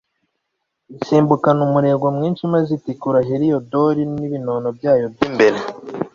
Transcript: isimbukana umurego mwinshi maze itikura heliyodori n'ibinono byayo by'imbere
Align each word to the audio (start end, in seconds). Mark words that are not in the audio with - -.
isimbukana 0.97 1.59
umurego 1.67 2.05
mwinshi 2.15 2.43
maze 2.53 2.69
itikura 2.77 3.19
heliyodori 3.29 4.03
n'ibinono 4.13 4.67
byayo 4.77 5.05
by'imbere 5.13 5.57